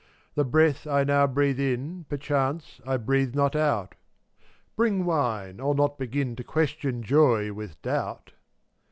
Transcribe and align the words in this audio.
The 0.33 0.43
breath 0.43 0.87
I 0.87 1.03
now 1.03 1.27
breathe 1.27 1.59
in, 1.59 2.05
Perchance, 2.05 2.81
I 2.87 2.97
breathe 2.97 3.35
not 3.35 3.55
out. 3.55 3.93
Bring 4.75 5.05
wine! 5.05 5.59
I'll 5.59 5.75
not 5.75 5.99
begin 5.99 6.35
To 6.37 6.43
question 6.43 7.03
joy 7.03 7.53
with 7.53 7.79
doubt. 7.83 8.31